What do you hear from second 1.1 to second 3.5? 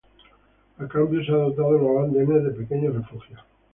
se ha dotado los andenes de pequeños refugios.